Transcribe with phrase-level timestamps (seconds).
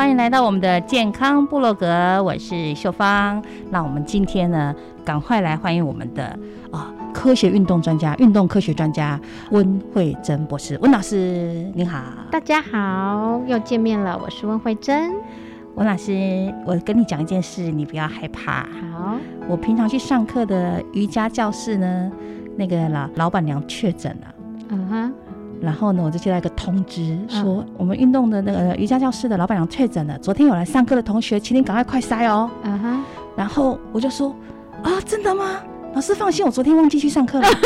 [0.00, 3.44] 欢迎来到我们的健康部落格，我是秀芳。
[3.68, 6.24] 那我们今天呢，赶快来欢迎我们的
[6.72, 9.20] 啊科学运动专家、运动科学专家
[9.50, 10.78] 温慧珍博士。
[10.80, 15.12] 温老师您好，大家好，又见面了，我是温慧珍。
[15.74, 18.62] 温老师，我跟你讲一件事，你不要害怕。
[18.62, 19.18] 好，
[19.50, 22.10] 我平常去上课的瑜伽教室呢，
[22.56, 24.34] 那个老老板娘确诊了。
[24.70, 25.12] 嗯哼。
[25.60, 30.18] 然后呢，我就接到一个通知，说我们运动的那个瑜伽教室的老板娘确诊了。
[30.18, 32.50] 昨天有来上课的同学，请你赶快快筛哦。
[32.62, 33.04] 嗯哼。
[33.36, 34.34] 然后我就说，
[34.82, 35.60] 啊，真的吗？
[35.94, 37.48] 老师放心，我昨天忘记去上课了。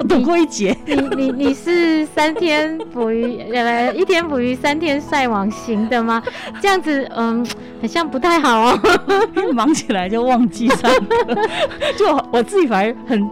[0.00, 0.76] 我躲过一劫。
[0.86, 6.22] 你你你是三天捕鱼，呃，一天捕鱼三天晒网型的吗？
[6.60, 7.44] 这样子，嗯，
[7.80, 8.80] 好像不太好哦。
[9.52, 11.34] 忙起来就忘记上课，
[11.98, 13.28] 就我自己反而很。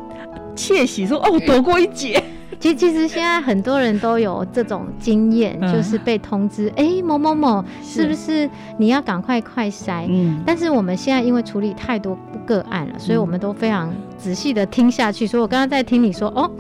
[0.57, 2.21] 窃喜说：“哦，躲过一劫。
[2.59, 10.41] ”其实，其实现在很多人都有这种经验，就是被通知：“哎，某某某，是不是你要赶快快筛？”嗯。
[10.47, 15.27] 但是我们现在因为处理太多个案了，所以我们都非常仔细的听下去。
[15.27, 16.51] 所以我刚刚在听你说：“哦。”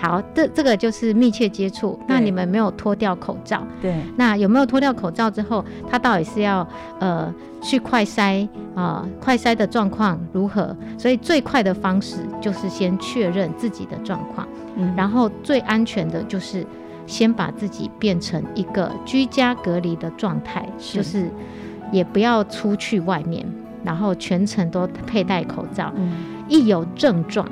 [0.00, 1.98] 好，这这个就是密切接触。
[2.06, 3.94] 那你们没有脱掉口罩，对。
[4.16, 6.66] 那有没有脱掉口罩之后，他到底是要
[7.00, 9.04] 呃去快筛啊？
[9.20, 10.76] 快筛的状况如何？
[10.96, 16.64] 所以最快的方式就是先确认自己的状况，嗯，然后最安全的就是
[17.06, 21.28] 先把自己变成一个居家隔离的状态，就是
[21.90, 23.44] 也不要出去外面，
[23.82, 26.12] 然后全程都佩戴口罩，嗯，
[26.48, 27.44] 一有症状。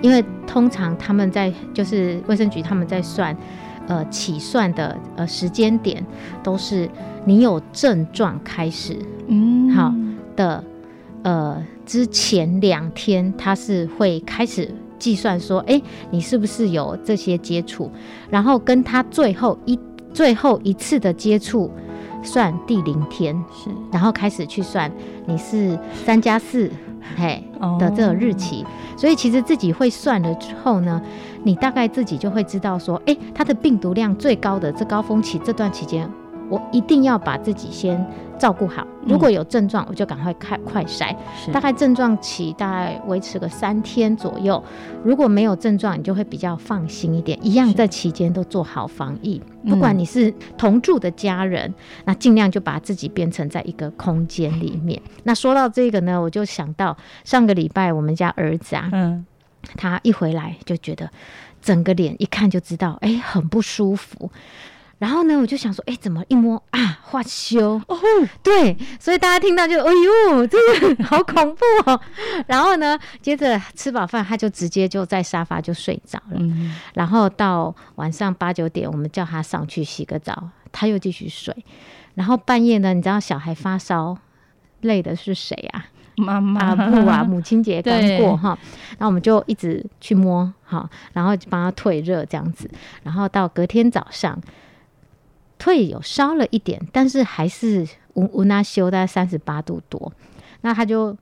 [0.00, 3.36] 因为通常他们在就是卫生局他们在算，
[3.86, 6.04] 呃起算的呃时间点
[6.42, 6.88] 都是
[7.24, 8.96] 你有症状开始，
[9.28, 9.94] 嗯，好
[10.36, 10.62] 的，
[11.22, 15.80] 呃之前两天他是会开始计算说，哎，
[16.10, 17.90] 你是不是有这些接触，
[18.30, 19.78] 然后跟他最后一
[20.12, 21.70] 最后一次的接触
[22.22, 24.90] 算第零天，是，然后开始去算
[25.26, 26.70] 你是三加四。
[27.16, 27.44] 嘿
[27.78, 28.64] 的这个日期，
[28.96, 31.00] 所以其实自己会算了之后呢，
[31.42, 36.08] 你大概自己就会知道说，哎，它的病毒量最高的这高峰期这段期间。
[36.50, 38.06] 我一定要把自己先
[38.44, 38.86] 照顾好。
[39.06, 41.16] 如果有症状，我就赶快开快筛。
[41.50, 44.62] 大概症状期大概维持个三天左右。
[45.02, 47.38] 如果没有症状，你就会比较放心一点。
[47.40, 49.40] 一样在期间都做好防疫。
[49.66, 51.72] 不管你是同住的家人，
[52.04, 55.00] 那尽量就把自己变成在一个空间里面。
[55.22, 56.94] 那说到这个呢，我就想到
[57.24, 59.24] 上个礼拜我们家儿子啊，嗯，
[59.78, 61.08] 他一回来就觉得
[61.62, 64.30] 整个脸一看就知道，哎，很不舒服。
[64.98, 67.98] 然后呢，我就想说，哎，怎么一摸啊，化修哦，
[68.42, 69.90] 对，所以大家听到就，哎
[70.30, 70.56] 呦，这
[70.94, 72.00] 个好恐怖哦。
[72.46, 76.40] 然后呢，接着吃饱饭，他就直接就在沙发就睡着了。
[76.94, 81.54] 然后到晚上八九点，我们叫他上去洗个澡，他又继续睡。
[82.14, 84.16] 然后半夜呢，你知道小孩发烧，
[84.82, 85.86] 累的是谁啊？
[86.16, 88.56] 妈妈啊不啊，母亲节刚过哈，
[88.98, 92.70] 那我们就一直去摸哈，然后帮他退热这样子。
[93.02, 94.40] 然后到隔天早上。
[95.64, 100.12] 退有烧了一点，但是还是温温那修大概三十八度多，
[100.60, 101.16] 那他就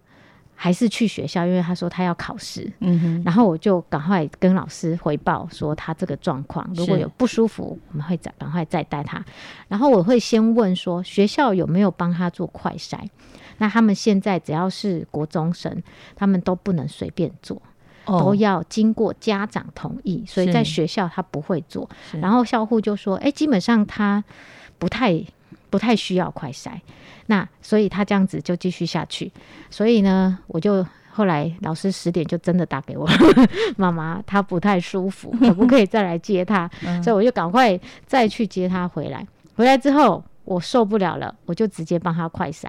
[0.57, 2.69] 还是去学校，因为他说他要考试。
[2.81, 9.25] 嗯哼，然后我就赶快跟老师回报说他这个状况，如果有不舒服，我们会再赶快再带他。
[9.69, 12.99] 然后我会先问说学校有没有帮他做快筛？
[13.59, 15.81] 那他们现在只要是国中生，
[16.17, 17.63] 他们都不能随便做。
[18.07, 21.89] 都要经过家长同意，所以在学校他不会做。
[22.21, 24.23] 然后校护就说：“哎，基本上他
[24.79, 25.23] 不太
[25.71, 26.71] 不太需要快筛。”
[27.27, 29.31] 那所以他这样子就继续下去。
[29.71, 33.09] 所以呢，我就后来老师十点就真的打给我
[33.77, 36.69] 妈妈，她不太舒服，可不可以再来接他？
[37.03, 39.27] 所以我就赶快再去接他回来。
[39.55, 42.69] 回来之后，我受不了了，我就直接帮他快塞，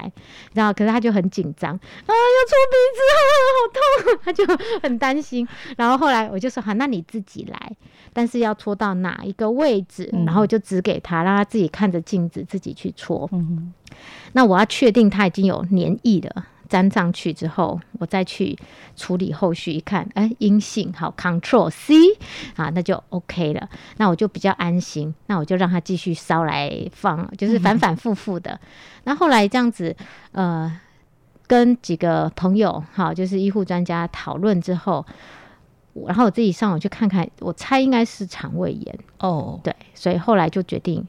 [0.54, 3.22] 然后可是他就很紧张啊，要搓鼻子啊，
[3.54, 4.46] 好痛， 他就
[4.82, 5.48] 很担心。
[5.78, 7.76] 然后后来我就说好，那你自己来，
[8.14, 13.28] 但是要戳到哪一个位置，然后就指给他，让他自己看着镜子自己去戳。
[13.32, 13.74] 嗯，
[14.34, 16.48] 那我要确定他已经有粘液了。
[16.74, 18.58] 粘上去之后，我再去
[18.96, 21.94] 处理后续，一看，哎，阴性，好，Control C，
[22.56, 28.60] 啊，那就 OK 了，那我就比较安心，那我就让他继续烧来放，就是反反复复的。
[29.04, 29.96] 那后来这样子，
[30.32, 30.80] 呃，
[31.46, 35.06] 跟几个朋友，好，就是医护专家讨论之后，
[36.08, 41.08] 然后我自己上网去看看，我猜应该是肠胃炎哦，对，所以后来就决定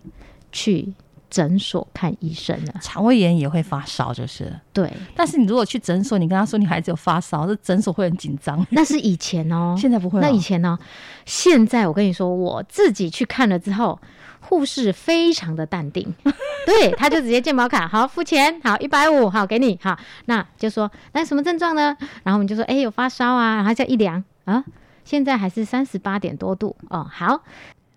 [0.52, 0.92] 去。
[1.34, 4.88] 诊所看医生了，肠胃炎也会发烧，就是对。
[5.16, 8.64] 但是你如果去诊所，你跟他说你孩子有发烧，这诊所会很紧张。
[8.70, 10.20] 那是以前哦， 现在不会。
[10.20, 10.78] 那以前呢？
[11.26, 13.98] 现在我跟你说，我自己去看了之后，
[14.42, 16.14] 护士非常的淡定，
[16.64, 21.96] 对，他就直接健保卡，好付钱，好一百五，好给你，好，那就说那什么症状呢？
[22.22, 24.62] 然后我们就说，哎，有发烧啊，然后再一量啊，
[25.04, 27.42] 现在还是三十八点多度哦，好。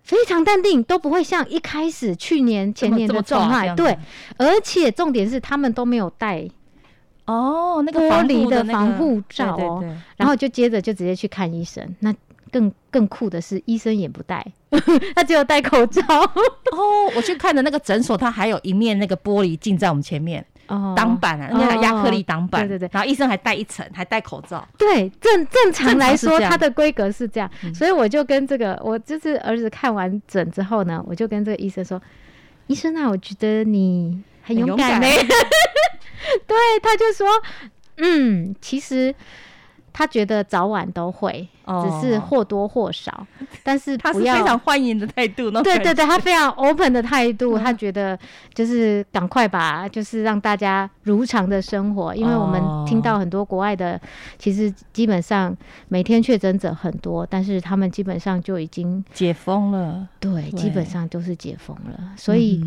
[0.08, 3.74] 非常淡定，都不会像一开始去年前年的状态。
[3.74, 3.96] 对，
[4.38, 6.48] 而且重点是他们都没有戴
[7.26, 9.84] 哦，那个玻璃的防护罩哦。
[10.16, 11.94] 然后就接着就直接去看医生。
[12.00, 12.14] 那
[12.50, 14.44] 更更酷的是，医生也不戴，
[15.14, 16.00] 他只有戴口罩。
[16.08, 20.42] 哦，我去看的那个诊所，他还有一面那个玻璃镜在我们前面。
[20.68, 24.66] 哦，挡板啊，那个亚克力挡板，对对对，然后医生还戴一层，还戴口罩。
[24.76, 32.00] 对，正正常来说，它的规格是这样，所以我就跟这个，我就是儿子看完诊之后呢，我就跟这个医生说
[32.68, 35.06] ：“医生啊，我觉得你很勇敢呢。”
[36.46, 37.26] 对，他就说
[37.98, 39.14] ：“嗯，其实。”
[39.98, 43.26] 他觉得早晚都会，只是或多或少，
[43.64, 45.50] 但是他是非常欢迎的态度。
[45.50, 48.16] 对对对，他非常 open 的态度，他觉得
[48.54, 52.14] 就是赶快把，就是让大家如常的生活。
[52.14, 54.00] 因为我们听到很多国外的，
[54.38, 55.52] 其实基本上
[55.88, 60.06] 每天确诊者很多，但是他们基本上就已经解封了。
[60.20, 62.12] 对，基本上都是解封了。
[62.16, 62.64] 所以，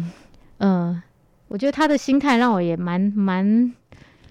[0.57, 1.01] 嗯，
[1.47, 3.71] 我觉得他的心态让我也蛮蛮。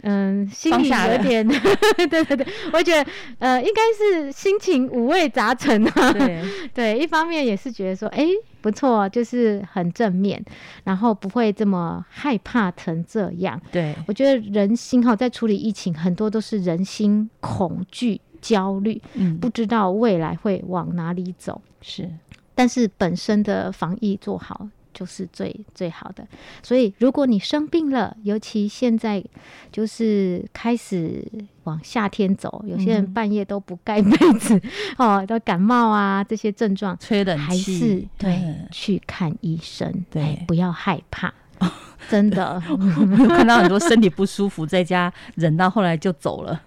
[0.03, 6.13] 嗯，心里有 点，对对对，我觉得呃，应该是心情五味杂陈啊。
[6.13, 6.43] 对
[6.73, 8.27] 对，一方面也是觉得说，哎，
[8.61, 10.43] 不错，就是很正面，
[10.85, 13.61] 然后不会这么害怕成这样。
[13.71, 21.61] 对，我觉得人心哈，在处理疫情，很多都是人心恐惧、焦虑，嗯，不知道未来会往哪里走。
[21.83, 22.11] 是，
[22.55, 24.69] 但是本身的防疫做好。
[24.93, 26.27] 就是最最好的，
[26.63, 29.23] 所以如果你生病了，尤其现在
[29.71, 31.25] 就是开始
[31.65, 34.61] 往夏天走，有些人半夜都不盖被子
[34.99, 41.33] 哦，都感冒啊这些症状，吹冷气，还是对去看医生，对，不要害怕，
[42.09, 46.61] 真的 我看到很多身体不舒服，在家忍到后来就走了。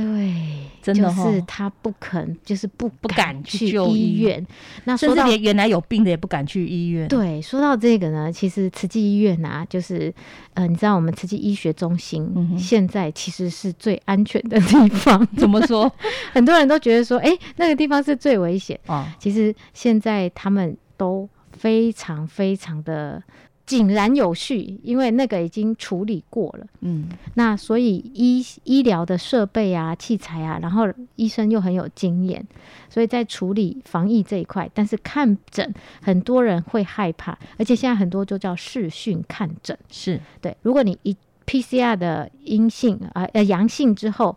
[0.00, 0.34] 对，
[0.80, 4.44] 真的是他不肯，就是不不敢去医院。
[4.84, 7.06] 那甚至连原来有病的也不敢去医院。
[7.08, 10.12] 对，说到这个呢，其实慈济医院啊，就是
[10.54, 15.26] 呃，你知道我们慈济医学中心现在其实是最安全的地方。
[15.36, 15.92] 怎么说？
[16.32, 19.14] 很多人都觉得说，哎，那个地方是最危险啊。
[19.18, 23.22] 其实现在他们都非常非常的。
[23.70, 26.66] 井然有序，因为那个已经处理过了。
[26.80, 32.44] 嗯，那所以医医疗的设备啊、器材啊，然后医生又很有经验，
[32.88, 34.68] 所以在处理防疫这一块。
[34.74, 35.72] 但是看诊，
[36.02, 39.78] 很多人会害怕，而且现在很多就叫视讯看诊。
[39.88, 44.36] 是对，如果你一 PCR 的阴性啊呃阳性之后，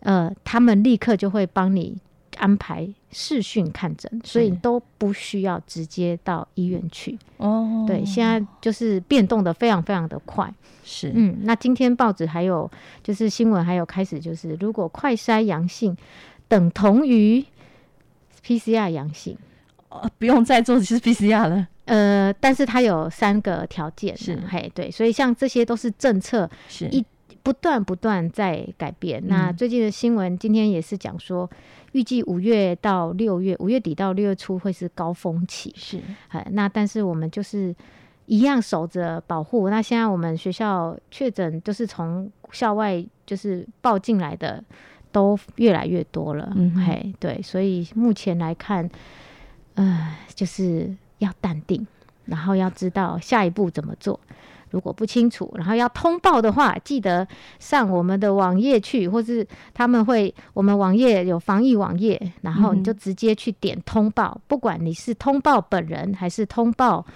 [0.00, 1.96] 呃，他们立刻就会帮你。
[2.38, 7.18] 安排视讯看诊，所以都不需要直接到医院去。
[7.38, 10.52] 哦，对，现在就是变动的非常非常的快。
[10.84, 12.70] 是，嗯，那今天报纸还有
[13.02, 15.96] 就是新闻还有开始就是，如果快筛阳性
[16.46, 17.44] 等同于
[18.44, 19.36] PCR 阳性，
[19.88, 21.68] 哦，不用再做是 PCR 了。
[21.86, 27.04] 呃，但是它有三个条件，是嘿，对，所以像这些都是政策，是一
[27.44, 29.22] 不断不断在改变。
[29.28, 31.48] 那最近的新闻今天也是讲说。
[31.92, 35.72] 预计五月到六月，五月底到六月初会是高峰期。
[35.76, 37.72] 是，哎，那但是我们就是
[38.26, 39.70] 一样守着保护。
[39.70, 44.60] 那现在我们学校确诊，就是从校外就是报进来的，
[45.12, 46.52] 都越来越多了。
[46.56, 48.90] 嗯，嘿，对，所以目前来看，
[49.74, 51.86] 呃，就是要淡定，
[52.24, 54.18] 然后要知道下一步怎么做。
[54.74, 57.26] 如果不清楚，然后要通报的话，记得
[57.60, 67.06] 上我们的网页去，或是他们会，我们网页有防疫网页，然后你就直接去点通报，不管你是通报本人还是通报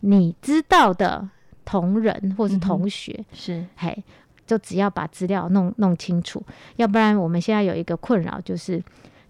[0.00, 1.28] 你知道的
[1.64, 3.66] 同仁或是同学，是。
[3.76, 4.04] 嘿，
[4.46, 6.40] 就只要把资料弄弄清楚，
[6.76, 8.80] 要不然我们现在有一个困扰就是。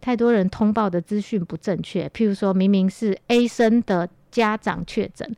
[0.00, 5.28] 太多人通报的资讯不正确，譬如说明明是 A 生的家长确诊，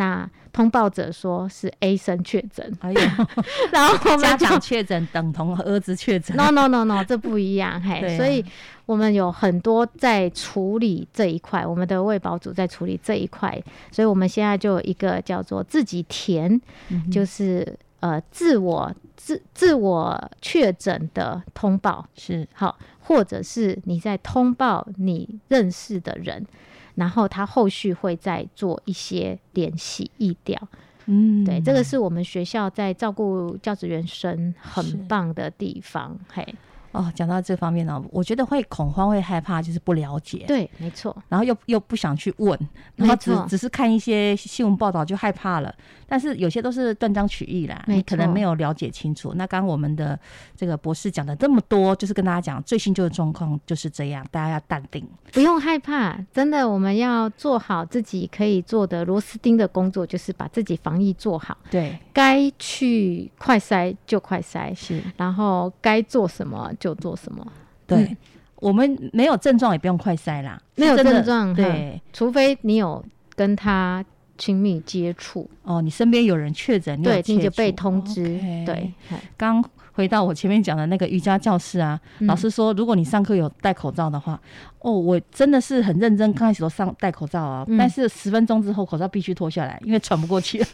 [0.00, 3.28] 那通报者说是 A 生确诊，哎呀，
[3.70, 8.42] 然后家长确诊等同儿子确诊，no no no no，这不一样，嘿，所以
[8.86, 16.58] 我们有很多在处理这一块，我们的卫保组在处理这一块，所以我们现在就有一个叫做自己填，
[17.12, 22.48] 就是呃自我自自我确诊的通报是。
[22.54, 22.78] 好。
[23.02, 26.46] 或者是你在通报你认识的人，
[26.94, 30.60] 然后他后续会再做一些联系、意调。
[31.06, 36.18] 嗯，对，这个是我们学校在照顾教职员生很棒的地方。
[36.32, 36.46] 嘿。
[36.92, 40.44] 哦，讲到这方面呢，我觉得会恐慌、会害怕，就是不了解。
[40.48, 41.16] 对，没错。
[41.28, 42.58] 然后又又不想去问，
[42.96, 45.72] 然后只只是看一些新闻报道就害怕了。
[46.08, 49.32] 但是有些都是断章取义啦，你可能没有了解清楚。
[49.36, 50.18] 那刚刚我们的
[50.56, 56.18] 这个博士讲的这么多，就是跟大家讲最新旧的状况就是这样，大家要淡定，不用害怕。
[56.32, 61.56] 真的，我们要做好自己可以做的螺丝钉的工作，就是把自己防疫做好。
[61.70, 65.00] 对，该去快筛就快筛，是。
[65.16, 66.68] 然后该做什么。
[66.80, 67.46] 就做什么？
[67.86, 68.16] 对，
[68.56, 70.60] 我们没有症状也不用快筛啦。
[70.74, 73.04] 没有症状，对，除非你有
[73.36, 74.04] 跟他
[74.38, 78.24] 亲密接触哦，你身边有人确诊，对，你就被通知。
[78.64, 78.92] 对，
[79.36, 79.62] 刚
[80.00, 84.40] 回到我前面讲的那个瑜伽教室啊，老师说，如果你上课有戴口罩的话，
[84.78, 90.66] 哦，我真的是很认真，刚开始都上戴口罩啊，但是十分钟之后口罩必须脱下来，因为喘不过气来。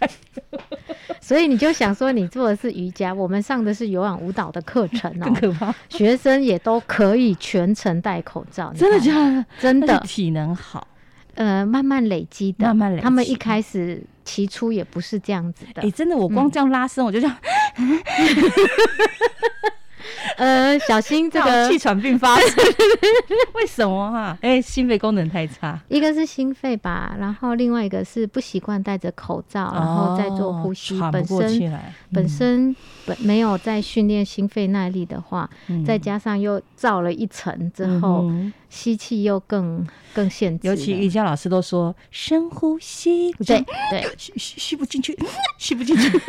[1.21, 5.75] 所以你就想说，你做的是瑜伽，我们上的是有氧舞蹈的课程哦， 更可怕。
[5.89, 9.45] 学生也都可以全程戴口罩，真的假的？
[9.59, 10.87] 真的，体能好，
[11.35, 13.03] 呃，慢慢累积的，慢慢累。
[13.03, 17.37] 他们一开始起初也不是这样子的，哎，真的，我光这样拉伸，我就这样。
[20.37, 22.37] 呃，小心这个气喘病发，
[23.55, 24.37] 为什么哈？
[24.43, 31.81] 哎，心肺功能太差，一个是心肺吧，然后另外一个是不习惯戴着口罩，然后再做呼吸，本身
[32.13, 35.49] 本身本没有在训练心肺耐力的话，
[35.87, 38.31] 再加上又罩了一层之后，
[38.69, 40.69] 吸气又更更限制。
[40.69, 45.17] 尤其瑜伽老师都说深呼吸，对对，吸吸不进去，
[45.59, 46.11] 吸不进去。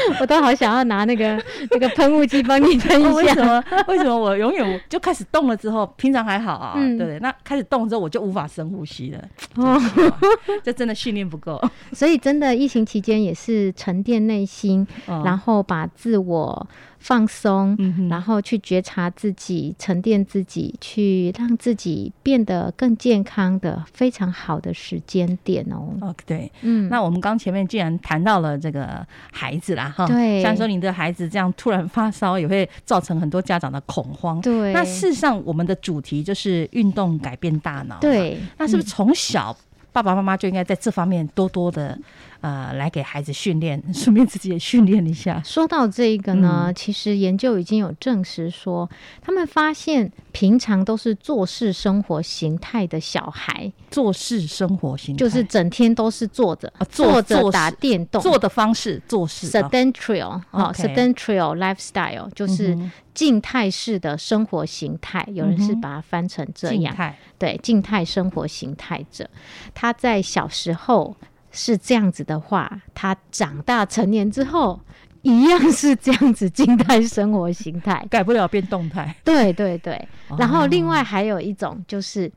[0.20, 3.12] 我都好想要拿那个那个喷雾机帮你喷一下。
[3.12, 3.64] 为什么？
[3.88, 7.18] 为什么我永远就开始动了之后，平常还好啊，对不对？
[7.18, 9.22] 那开始动之后，我就无法深呼吸了。
[9.56, 9.80] 哦，
[10.62, 11.60] 这真的训练不够。
[11.92, 16.66] 所以真的疫情期间也是沉淀内心，然后把自我。
[17.00, 17.76] 放松，
[18.10, 25.88] 然后去觉察自己，沉淀自己，去让自己变得更健康的非常好的时间点哦。
[26.02, 34.38] 哦，对，嗯，那我们刚前面既然谈到了这个孩子啦，哈，对，像说你的孩子这样突然发烧，也会造成很多家长的恐慌。
[34.42, 37.98] 对，那事实上我们的主题就是运动改变大脑。
[37.98, 39.56] 对，那是不是从小
[39.90, 41.98] 爸爸妈妈就应该在这方面多多的？
[42.40, 45.42] 呃，来给孩子训练，顺便自己也训练一下。
[45.44, 48.88] 说到这个呢，其实研究已经有证实说，
[49.20, 62.74] 他们发现平常都是做事生活形态的小孩，做事生活形态就是整天都是坐着，坐着打电动，坐的方式做事，sedentary 哦，sedentary lifestyle 就是
[63.12, 65.26] 静态式的生活形态。
[65.34, 66.96] 有人是把它翻成这样，
[67.38, 69.28] 对，静态生活形态者，
[69.74, 71.14] 他在小时候。
[71.50, 74.80] 是这样子的话，他长大成年之后
[75.22, 79.14] 一样是这样子静态生活形态， 改不了变动态。
[79.24, 82.30] 对对对，然后另外还有一种就是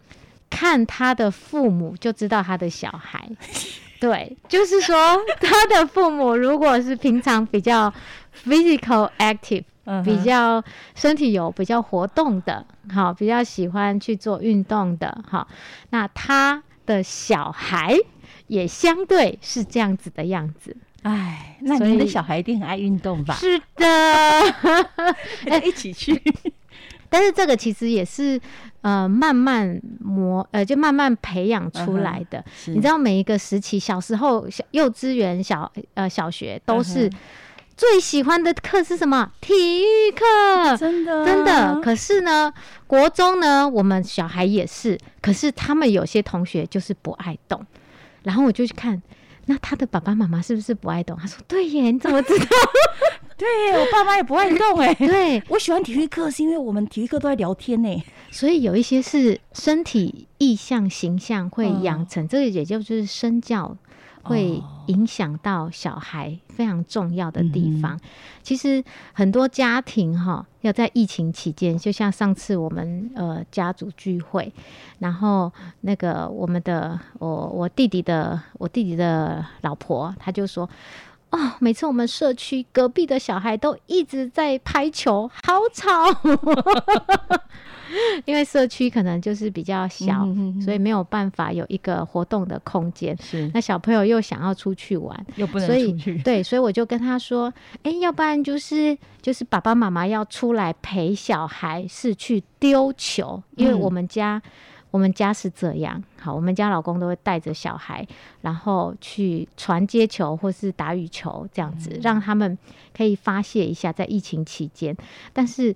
[0.50, 3.30] 看他的父母就知道他的小孩，
[4.02, 4.96] 对，就是说
[5.40, 7.94] 他的父母如果是平常比较
[8.46, 9.64] physical active，
[10.04, 10.62] 比较
[10.96, 15.48] 身体有比较活动的，好，比较喜欢去做运动的，好，
[15.92, 17.98] 那他的小孩。
[18.54, 23.34] 也相对是这样子的样子，哎，那你的小孩一定很爱运动吧？
[23.34, 26.22] 是的， 一起去。
[27.10, 28.40] 但是这个其实也是
[28.82, 32.44] 呃慢慢磨呃就慢慢培养出来的。
[32.68, 37.10] 你知道每一个时期，小时候小幼稚园、小呃小学都是
[37.78, 39.32] 最喜欢的课是什么？
[39.42, 41.80] 体育课，真的真的。
[41.82, 42.52] 可是呢，
[42.88, 47.64] 国中呢，我们小孩也是，可是他们有些同学就是不爱动。
[48.24, 49.02] 然后我就去看，
[49.46, 51.18] 那他的爸爸妈妈是不是不爱动？
[51.18, 52.46] 他说：“对耶，你怎么知道？
[53.36, 54.94] 对，我爸妈也不爱动哎。
[54.96, 58.04] 对我喜欢体育课，是因为我们体育课都在聊天呢。
[58.32, 63.76] 所以有一些是身体意向形象会养成，这个也就是身教
[64.24, 68.00] 会影响到小孩非常重要的地方。
[68.42, 74.52] 其实很多家庭哈，要在疫情期间，就像上次我们呃家族聚会，
[75.00, 75.52] 然后
[75.82, 80.70] 那个我们的我我弟弟的我弟弟的老婆，他就说。
[81.34, 85.90] 哦，每次我们社区隔壁的小孩都一直在拍球，好吵。
[88.26, 90.28] 因为社区可能就是比较小，
[90.62, 93.18] 所以没有办法有一个活动的空间。
[93.22, 96.18] 是，那小朋友又想要出去玩，又不能出去。
[96.24, 104.42] 对，所以我就跟他说：“哎，要不然就是就是爸爸妈妈要出来陪小孩，是去丢球，因为我们家。”
[104.94, 108.08] 我们家是这样，好，我们家老公都会带着小孩，
[108.42, 112.56] 然后去传接球或是打羽球这样子，让他们
[112.96, 114.96] 可以发泄一下在疫情期间。
[115.34, 115.76] 但是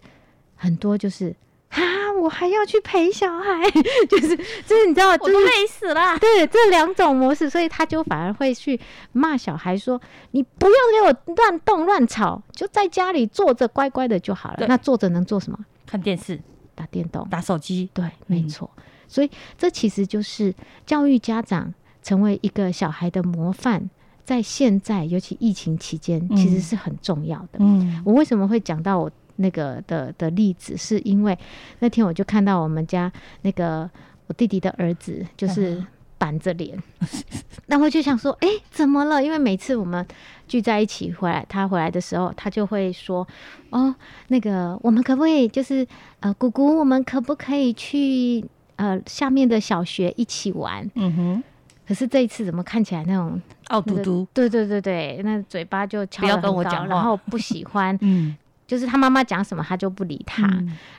[0.55, 1.35] 很多就是
[1.69, 1.81] 啊，
[2.19, 3.69] 我还要去陪小孩，
[4.09, 6.17] 就是就是你知道，我都累死了。
[6.19, 8.79] 对，这两种模式，所以他就反而会去
[9.13, 15.57] 骂小孩说：“你不要给我乱动乱吵，就在家里坐着乖乖的就好了。”那坐着能做什么？
[15.85, 16.41] 看电视、
[16.75, 17.89] 打电动、打手机。
[17.93, 18.69] 对，没错。
[19.07, 20.53] 所以，这其实就是
[20.85, 23.89] 教育家长成为一个小孩的模范，
[24.25, 27.59] 在现在尤其疫情期间，其实是很重要的。
[27.59, 31.37] 嗯，我为什么会讲到我那个的的例子，是因为
[31.79, 33.89] 那天我就看到我们家那个
[34.27, 35.83] 我弟弟的儿子，就是
[36.17, 36.77] 板着脸，
[37.67, 39.23] 那我就想说，哎，怎么了？
[39.23, 40.05] 因为每次我们
[40.47, 43.27] 聚在一起回来，他回来的时候，他就会说，
[43.69, 43.93] 哦，
[44.27, 45.87] 那个我们可不可以，就是
[46.19, 48.43] 呃，姑姑，我们可不可以去？
[48.77, 51.43] 呃，下面的小学一起玩，嗯哼。
[51.87, 54.27] 可是这一次怎么看起来那种傲嘟嘟？
[54.31, 58.37] 对对对对，那嘴巴就不要跟我讲，然后不喜欢， 嗯，
[58.67, 60.47] 就是他妈妈讲什么他就不理他。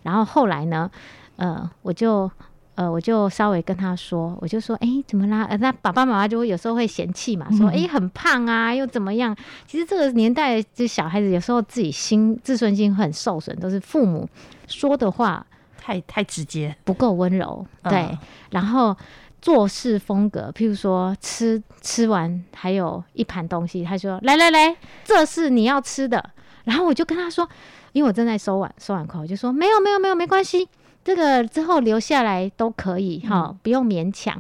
[0.02, 0.90] 然后后来呢，
[1.36, 2.28] 呃，我就
[2.74, 5.46] 呃我就稍微跟他说，我就说，哎，怎么啦？
[5.60, 9.36] 那爸爸妈妈就会有时候会嫌弃嘛，说，哎，很胖啊，又怎么样？
[9.66, 14.28] 其实这个年代这小孩子有时候自己心自尊心很受损，都是父母
[14.66, 15.46] 说的话。
[15.80, 18.18] 太太直接，不够温柔，对。
[18.50, 18.94] 然后
[19.40, 26.22] 做事风格，譬如说吃吃完还有一盘东西，他说：“来来来，这是你要吃的。”
[26.68, 27.48] 然后我就跟他说
[27.92, 30.68] ：“因为我正在收碗，收碗筷，我就说没有没有没有，没关系，
[31.02, 34.38] 这个之后留下来都可以哈，不用勉强。”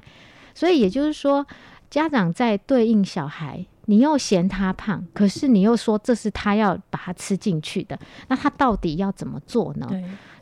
[0.54, 1.46] 所以也就是说，
[1.88, 9.88] 家长在对应小孩，你又嫌他胖，可是你又说这是他要把它吃进去的，那他到底要怎么做呢？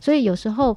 [0.01, 0.77] 所以有时候。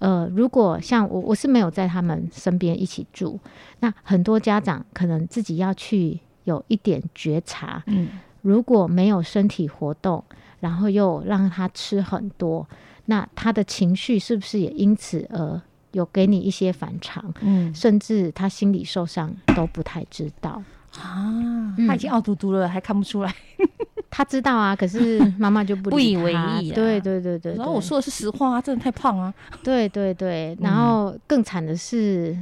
[0.00, 3.38] 呃，如果像我，我是没有在他们身边一起住，
[3.80, 7.82] 那很多家长可能自己要去有一点觉察。
[7.86, 8.08] 嗯，
[8.42, 10.22] 如果没有身体活动，
[10.60, 12.66] 然后又让他吃很多，
[13.06, 15.60] 那他的情绪是不是也因此而
[15.92, 17.32] 有给你一些反常？
[17.40, 20.62] 嗯，甚至他心理受伤都不太知道
[20.98, 23.34] 啊，他已经傲嘟嘟了，还看不出来。
[24.10, 26.72] 他知道啊，可是妈妈就不不以为意。
[26.72, 29.32] 对对对对，然后我说的是实话啊，真的太胖啊。
[29.62, 32.36] 对对对，然后更惨的是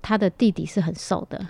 [0.00, 1.44] 他的弟弟是很瘦的，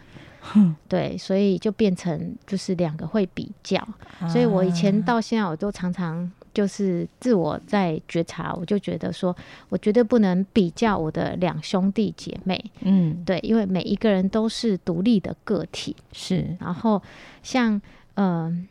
[0.88, 3.82] 对，所以就变成就是两个会比较。
[4.28, 9.36] 所以我以前到现在我都常常就是自我在觉察，我就觉得说
[9.68, 12.62] 我绝对不能比较我的两兄弟姐妹。
[12.80, 15.94] 嗯，对，因为每一个人都是独立的个体。
[16.12, 17.02] 是，然后
[17.42, 17.80] 像
[18.14, 18.68] 嗯。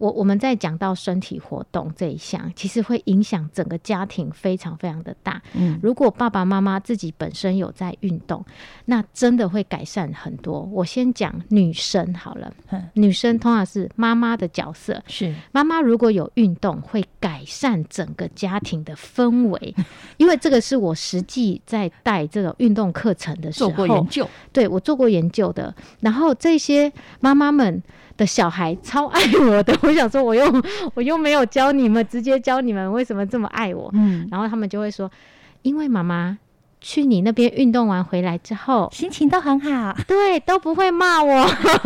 [0.00, 5.40] 我我们在讲到身体活动这一项，其实会影响整个家庭非常非常的大。
[5.52, 8.42] 嗯，如果爸爸妈妈自己本身有在运动，
[8.86, 10.62] 那真的会改善很多。
[10.72, 12.50] 我先讲女生好了，
[12.94, 19.74] 女生通常是妈妈的角色，是妈妈如果有运动，会改善整个家庭的氛围。
[20.16, 25.74] 因为这个是我实际在带这个运动课程的时候做过研究，对我做过研究的。
[26.00, 27.82] 然后这些妈妈们。
[28.20, 30.44] 的小孩超爱我的， 我想说，我又
[30.92, 33.88] 我又没有教你们，直接教你们为什么这么爱我。
[33.94, 35.10] 嗯，然后他们就会说，
[35.62, 36.36] 因为妈妈
[36.82, 41.34] 去你那边运动完回来之后，心情都很好，对，都不会骂我，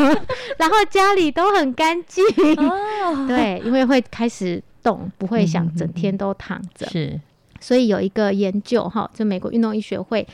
[0.58, 2.24] 然后家里都很干净。
[2.58, 6.86] 哦，对，因为会开始动，不会想整天都躺着。
[6.86, 7.20] 是，
[7.64, 10.28] 所以有一个研究哈，就美国运动医学会，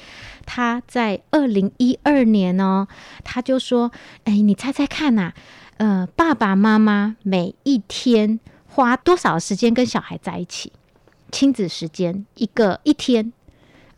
[0.45, 2.89] 他在二零一二年呢，
[3.23, 3.93] 他就说，
[4.25, 5.33] 哎，你猜猜看呐？
[5.77, 10.73] 呃，爸爸妈妈每一天花多少时间跟小孩在一起？
[11.31, 13.33] 亲子时间一个一天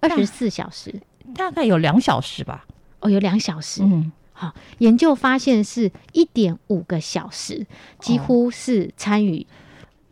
[0.00, 1.00] 二十四小时，
[1.34, 2.66] 大概有两小时吧。
[3.00, 3.82] 哦，有两小时。
[3.82, 7.66] 嗯，好，研究发现是一点五个小时，
[7.98, 9.46] 几乎是参与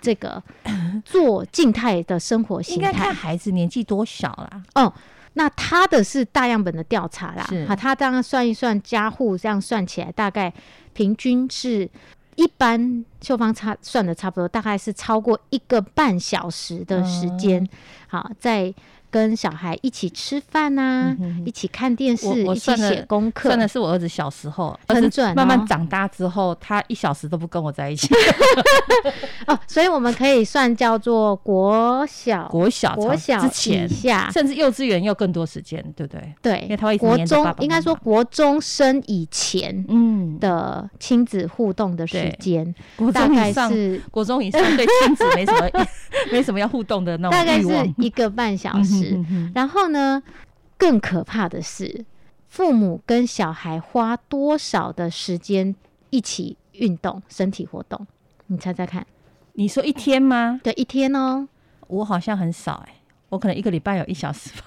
[0.01, 0.43] 这个
[1.05, 2.87] 做静态的生活形态。
[2.89, 4.63] 应该看孩子年纪多小啦。
[4.75, 4.93] 哦，
[5.35, 10.53] 那他的是大样本的调查啦，好，他当然算一算家户这样算起来，大概
[10.93, 11.89] 平均是
[12.37, 17.69] 一般秀芳差算的差不多，大概是超过一个半小时的时间，
[18.09, 18.75] 好在。
[19.11, 23.49] 跟小孩一起吃饭呐，一起看电视，一起写功课。
[23.49, 25.35] 算的是我儿子小时候，很准。
[25.35, 28.09] 慢慢长大之后，他一小时都不跟我在一起。
[29.47, 33.89] 哦，所以我们可以算叫做国小、国小、国小之前，
[34.33, 36.35] 甚至幼稚园要更多时间，对不对？
[36.41, 42.73] 对，因为他会国中应该说国中生以前，嗯的亲子互动的时间，
[43.13, 45.69] 大概是国中以上对亲子没什么
[46.31, 49.00] 没什么要互动的那种大概是一个半小时。
[49.55, 50.23] 然后呢？
[50.79, 52.07] 更可怕的是，
[52.49, 55.77] 父母跟小孩花多少的时间
[56.09, 58.07] 一起运动、身体活动？
[58.47, 59.07] 你猜猜看？
[59.53, 60.59] 你说一天吗？
[60.65, 61.47] 对，一天哦。
[61.89, 62.95] 我好像很少哎，
[63.29, 64.65] 我可能一个礼拜有一小时吧。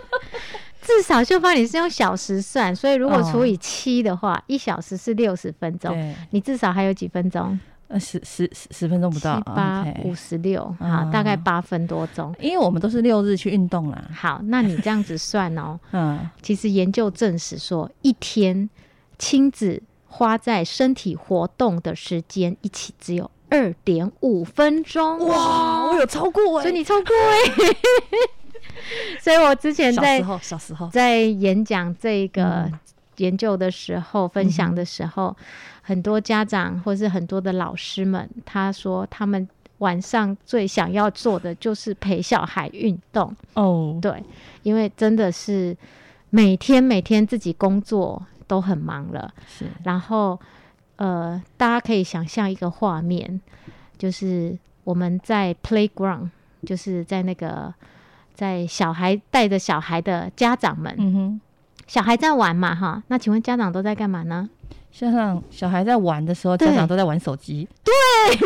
[0.82, 7.58] 至少就怕你是用小时算，所以如果除以七的话，一小时是六十分钟，你至少还有几分钟？
[7.98, 12.34] 十十十十分钟不到，八五十六，好，大概八分多钟。
[12.38, 14.04] 因为我们都是六日去运动啦。
[14.14, 15.78] 好，那你这样子算哦。
[15.92, 18.68] 嗯，其实研究证实说，一天
[19.18, 25.18] 亲子花在身体活动的时间一起只有二点五分钟。
[25.26, 27.76] 哇，我有超过哎，所以你超过哎。
[29.20, 32.70] 所以我之前在小时候，小时候在演讲这个
[33.16, 35.36] 研究的时候，分享的时候。
[35.84, 39.48] 很多家长或是很多的老师们，他说他们
[39.78, 43.98] 晚上最想要做的就是陪小孩运动哦。
[44.00, 44.22] 对，
[44.62, 45.76] 因为真的是
[46.30, 49.66] 每天每天自己工作都很忙了，是。
[49.82, 50.38] 然后
[50.94, 53.40] 呃，大家可以想象一个画面，
[53.98, 56.30] 就是我们在 playground，
[56.64, 57.74] 就是在那个
[58.32, 61.40] 在小孩带着小孩的家长们，嗯哼，
[61.86, 63.02] 小孩在玩嘛，哈。
[63.08, 64.48] 那请问家长都在干嘛呢？
[64.90, 67.66] 像小孩在玩的时候，家长都在玩手机。
[67.82, 67.92] 对，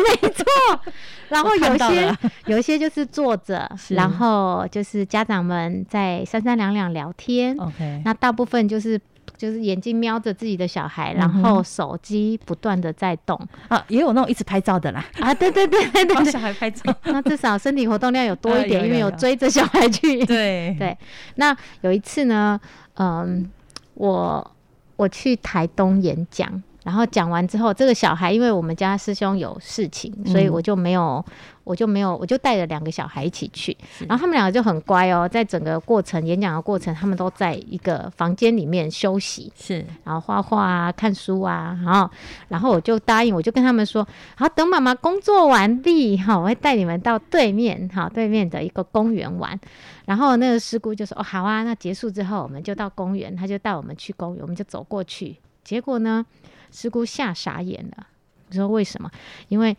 [0.01, 0.45] 没错。
[1.27, 7.53] 然后有些 有一些就是坐着，然后就是家长们在三三两两聊天。
[7.57, 8.97] OK，那大部分就是
[9.35, 15.03] 就是眼睛瞄着自己的小孩，然后手机不断的在动啊，也有那种一直拍照的啦。
[15.19, 20.23] 啊，对对对对对，小孩拍照， 那至少身体活动量有多一点，因为有追着小孩去。
[20.25, 20.97] 对对，
[21.35, 22.57] 那有一次呢，
[22.97, 23.49] 嗯，
[23.95, 24.51] 我。
[24.97, 26.51] 我去台东演讲，
[26.83, 31.23] 然后讲完之后，这个小孩因为我们家师兄有事情，所以我就没有，
[31.67, 33.75] 我就没有，我就带着两个小孩一起去。
[34.07, 42.09] 然后他们两个就很乖哦，在整个过程演讲的过程，他们都在一个房间里面休息，是，然后画画啊、看书啊，然后，
[42.47, 49.59] 然后我就答应，我就跟他们说，好，等妈妈工作完毕，哈，我会带你们到对面，哈，对面的一个公园玩。
[50.05, 55.35] 然后那个师姑就说：“哦，好啊，那结束之后我们就到公园。”他就带我们去公园，我们就走过去。
[55.65, 56.25] 结果呢，
[56.71, 58.07] 师姑吓傻眼了。
[58.47, 59.11] 你说为什么？
[59.49, 59.75] 因为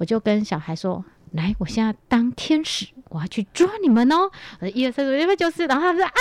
[0.00, 6.20] 我就跟小孩说：“来，我现在当天使，我要去抓你们哦！”我说：“一二三四五六七八九十。”然后他们说：“啊，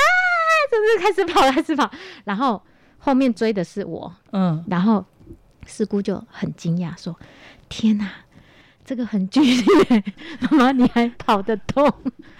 [0.69, 1.89] 是不是开始跑，开始跑？”
[2.25, 2.61] 然后
[2.97, 4.13] 后面追的是我。
[4.33, 5.05] 嗯，然后
[5.65, 7.17] 四姑就很惊讶说
[7.69, 8.11] ：“天哪！”
[8.85, 10.03] 这个很剧烈，
[10.49, 11.87] 妈妈你还跑得动？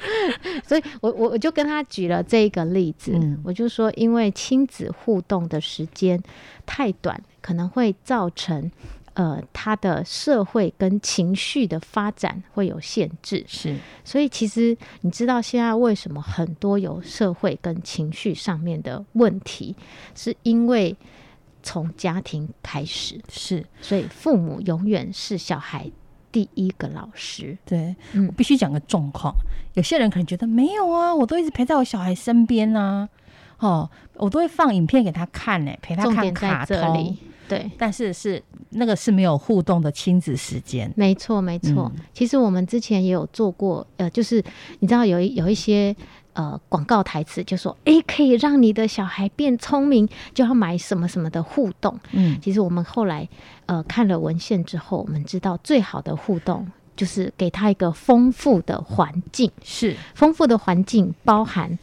[0.66, 6.20] 所以我我我就跟他举了这个例子，我就说，因为亲子互动的时间
[6.66, 8.72] 太短，可能会造成
[9.20, 13.44] 呃他的社会跟情绪的发展会有限制。
[13.46, 19.76] 是，所以其实你知道现在为什么很多有社会跟情绪上面的问题，
[20.16, 20.96] 是因为
[21.62, 23.20] 从家庭开始。
[23.30, 25.92] 是，所以父母永远是小孩。
[26.32, 27.96] 第一个老师，对
[28.28, 29.34] 我必须讲个状况。
[29.74, 33.10] 有些人可能觉得没有啊，我都一直陪在我小孩身边啊，
[33.58, 37.18] 哦，我都会放影片给他看呢，陪他看卡通。
[37.50, 40.90] 对，但是是那个是没有互动的亲子时间。
[40.96, 41.92] 没错，没错。
[42.14, 44.42] 其实我们之前也有做过，呃，就是
[44.80, 45.94] 你知道有一有一些。
[46.34, 53.28] 呃，广告台词就说：“哎，可以让你的小孩变聪明，就要买什么什么的互动。”嗯，其实我们后来
[53.66, 59.52] 呃看了文献之后，我们知道最好的互动就是给他一个丰富的环境。
[59.64, 61.78] 是丰富的环境包含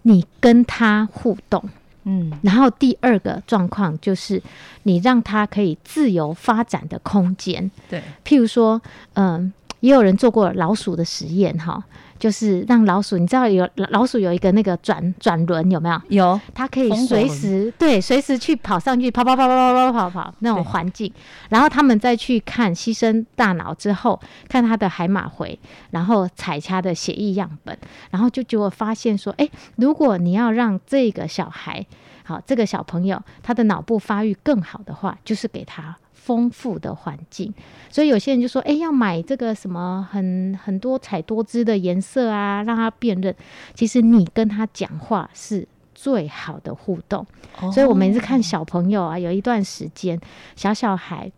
[0.00, 1.62] 你跟他互动，
[2.04, 4.42] 嗯，然后第二个状况就是
[4.82, 7.70] 你让他可以自由发展的空间。
[7.88, 8.80] 对，譬如说，
[9.14, 9.52] 嗯。
[9.82, 11.82] 也有人做过老鼠的实验哈。
[12.22, 16.00] 就是让老鼠，你知道有老鼠有一个那个转转轮有没有？
[16.10, 21.12] 有，它可以随时对随时去跑上去跑跑跑跑跑跑跑跑那种环境，
[21.48, 25.58] 然后他们再去看牺牲大脑之后，看他的海马回，
[25.90, 27.76] 然后采他的血液样本，
[28.12, 31.84] 然后就结果发现说，哎，如果你要让这个小孩
[32.22, 35.96] 好，这个小朋友他的脑部发育更好的话，就是给他。
[36.24, 37.52] 丰富的环境，
[37.90, 43.34] 所以有些人就说：“哎，要买这个什么很很多彩多姿的颜色啊，让他辨认。”
[43.74, 47.26] 其实你跟他讲话是最好的互动。
[47.72, 50.20] 所以我每次看小朋友啊，有一段时间，
[50.54, 51.32] 小小孩。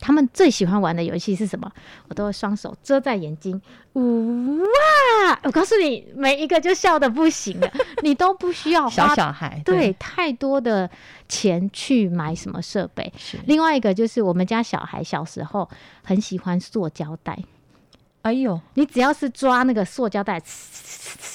[0.00, 1.70] 他们最喜欢玩的游戏是什么？
[2.08, 3.60] 我都会双手遮在眼睛，
[3.94, 5.38] 哇！
[5.42, 7.70] 我告诉你，每一个就笑的不行了。
[8.02, 10.88] 你都不需要小小孩对太多的
[11.28, 13.12] 钱去买什么设备。
[13.16, 15.68] 是另外一个就是我们家小孩小时候
[16.04, 17.38] 很喜欢塑胶袋。
[18.28, 20.40] 哎呦，你只要是抓那个塑胶袋，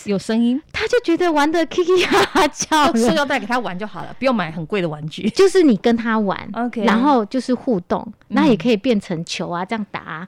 [0.06, 2.94] 有声音，他就觉得玩的叽叽哈哈叫。
[2.94, 5.28] 塑胶袋给他玩就好了，不用买很贵的玩具。
[5.32, 10.28] 就是你跟他玩，OK，然后就是互动，那也可以变成球啊，这样打，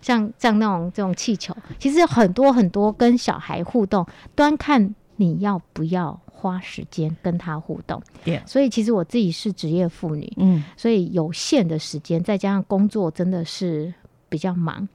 [0.00, 1.54] 像像那种这种气球。
[1.78, 8.02] 其实很多很多跟小孩互动，端看你要不要花时间跟他互动。
[8.24, 13.92] 对，所以其实我自己是职业妇女，嗯，所以有限的时间，再加上工作真的是
[14.30, 14.88] 比较忙。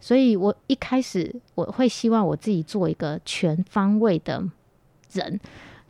[0.00, 4.42] 所以我一开始我会希望我自己做一个全方位的
[5.12, 5.40] 人，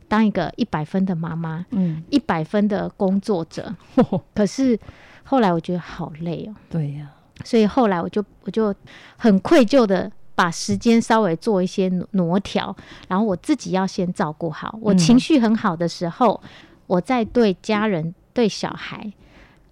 [0.07, 3.75] 当一个一百分的妈妈，嗯，一百分的工作者。
[4.33, 4.79] 可是
[5.23, 6.55] 后来我觉得好累哦。
[6.69, 7.11] 对呀。
[7.45, 8.75] 所以后来我就我就
[9.15, 12.75] 很愧疚的把时间稍微做一些挪调，
[13.07, 14.77] 然后我自己要先照顾好。
[14.81, 16.41] 我情绪很好的时候，
[16.85, 19.09] 我在对家人、对小孩，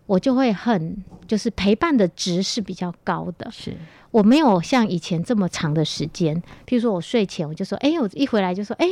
[0.07, 3.47] 我就会很就是陪伴的值是比较高的。
[3.51, 3.77] 是。
[4.09, 8.87] 我没有像以前这么长的时间，譬如说我睡前我就说，哎，我一回来就说，哎，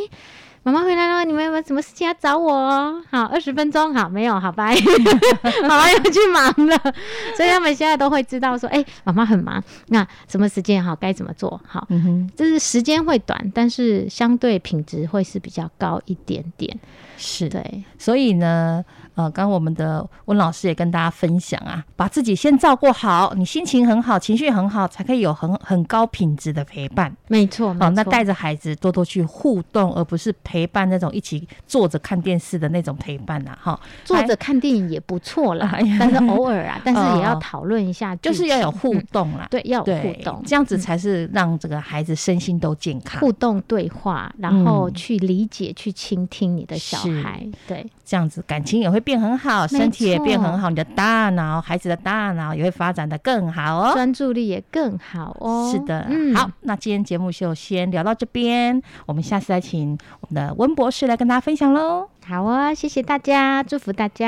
[0.62, 3.02] 妈妈回来了，你们有没有什么事情要找我？
[3.10, 4.76] 好，二十分钟，好，没有，好，拜，
[5.64, 6.78] 妈妈要去忙了，
[7.36, 11.60] 所以他们现在都会知道说，哎，妈妈很忙，那什么时间好，该怎么做？
[11.66, 16.78] 好，嗯哼，就是时间会短，但是相对品质会是比较高一点点，
[17.18, 18.84] 是对，所以呢。
[19.16, 27.16] 呃，刚刚我们的温老师也跟大家分享啊，把自己先照顾好，你心情很好，情绪很好，才可以有很很高品质的陪伴。
[27.30, 33.58] 没错，好，那带着孩子多多去互动，而不是陪伴那种一起坐着看电视的那种陪伴呐。
[33.62, 39.48] 哈，坐着看电影也不错啦， 但是偶尔啊，但是也要讨论一下，就是要有互动啦。
[39.52, 43.22] 对，要有互动，这样子才是让这个孩子身心都健康。
[43.22, 49.02] 互动对话，然后去理解、去倾听你的小孩，对，这样子感情也会。
[49.06, 55.72] 变很好，身体也变很好，你的大脑、孩子的大脑也会发展的更好哦，专注力也更好哦。
[55.72, 62.10] 是的，好，那今天节目就先聊到这边，我们下次再请我们的温博士来跟大家分享喽。
[62.28, 64.26] 好啊，谢谢大家，祝福大家。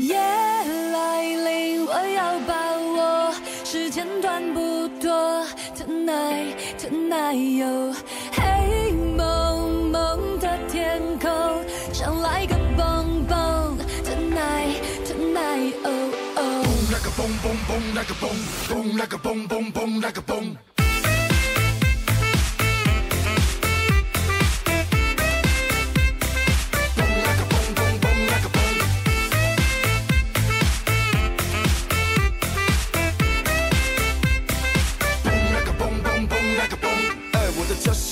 [0.00, 2.54] 夜来临，我要把
[2.96, 3.32] 握，
[3.62, 5.44] 时间短不多
[5.76, 7.92] ，Tonight Tonight，
[8.23, 8.23] 黑
[17.74, 20.73] boom like a boom boom like a boom boom boom like a boom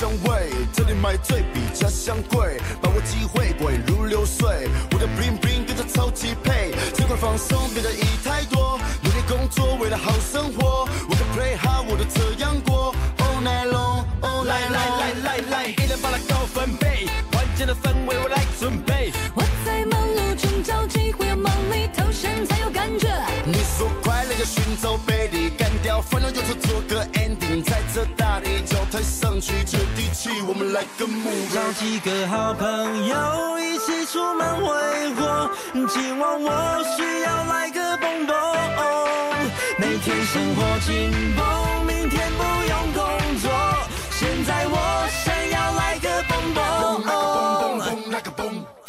[0.03, 4.67] 家乡味，这里买醉比家乡贵，把握机会，滚如流水。
[4.91, 8.77] 我的 bling bling 跟着超级配，尽管放松，别在意太多。
[9.01, 10.89] 努力工作，为了好生活。
[11.07, 12.93] 我的 play hard，我都这样过。
[13.19, 14.43] All night long，all night long。
[14.43, 19.13] 来来来来来，一人把它高分贝，环境的氛围我来准备。
[19.33, 23.07] 我在忙碌中找机会，要忙里偷闲才有感觉。
[23.45, 25.29] 你说快乐要寻找贝
[30.53, 31.31] 我们来个墓。
[31.51, 34.69] 找几个好朋友一起出门挥
[35.15, 35.49] 霍，
[35.87, 38.35] 今晚我需要来个蹦蹦。
[39.79, 43.01] 每天生活紧绷，明天不用工
[43.41, 43.49] 作，
[44.11, 44.77] 现在我
[45.25, 46.61] 想要来个蹦蹦。
[46.83, 48.82] 蹦蹦蹦蹦蹦蹦蹦